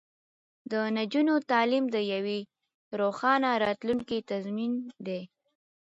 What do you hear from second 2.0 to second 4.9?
یوې روښانه راتلونکې تضمین